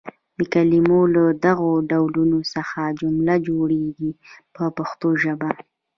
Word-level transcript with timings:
د 0.37 0.39
کلمو 0.53 1.01
له 1.15 1.23
دغو 1.45 1.71
ډولونو 1.89 2.39
څخه 2.53 2.79
جمله 3.01 3.35
جوړیږي 3.47 4.11
په 4.55 4.63
پښتو 4.77 5.07
ژبه. 5.23 5.49